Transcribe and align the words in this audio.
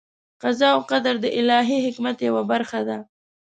قضا 0.43 0.67
او 0.75 0.81
قدر 0.91 1.15
د 1.21 1.25
الهي 1.39 1.77
حکمت 1.85 2.17
یوه 2.27 2.43
برخه 2.51 2.79
ده. 2.87 2.97